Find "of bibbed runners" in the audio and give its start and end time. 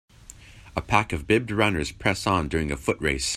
1.13-1.91